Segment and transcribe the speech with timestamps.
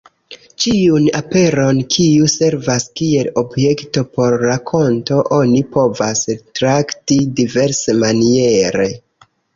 [0.63, 6.25] Ĉiun aperon, kiu servas kiel objekto por rakonto, oni povas
[6.61, 8.89] trakti diversmaniere.